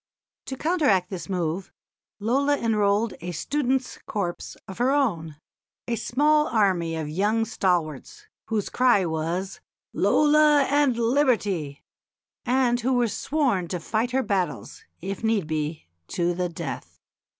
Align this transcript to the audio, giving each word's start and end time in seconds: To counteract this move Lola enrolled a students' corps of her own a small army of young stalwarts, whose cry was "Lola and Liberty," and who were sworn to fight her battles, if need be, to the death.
To 0.47 0.57
counteract 0.57 1.11
this 1.11 1.29
move 1.29 1.71
Lola 2.19 2.57
enrolled 2.57 3.13
a 3.21 3.31
students' 3.31 3.99
corps 4.07 4.57
of 4.67 4.79
her 4.79 4.89
own 4.89 5.35
a 5.87 5.95
small 5.95 6.47
army 6.47 6.95
of 6.95 7.07
young 7.07 7.45
stalwarts, 7.45 8.25
whose 8.47 8.69
cry 8.69 9.05
was 9.05 9.59
"Lola 9.93 10.63
and 10.63 10.97
Liberty," 10.97 11.83
and 12.47 12.79
who 12.79 12.93
were 12.93 13.07
sworn 13.07 13.67
to 13.67 13.79
fight 13.79 14.09
her 14.09 14.23
battles, 14.23 14.83
if 15.01 15.23
need 15.23 15.45
be, 15.45 15.85
to 16.07 16.33
the 16.33 16.49
death. 16.49 16.97